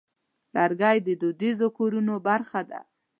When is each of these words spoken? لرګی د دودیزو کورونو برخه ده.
لرګی 0.55 0.97
د 1.07 1.09
دودیزو 1.21 1.67
کورونو 1.77 2.13
برخه 2.27 2.61
ده. 2.69 2.79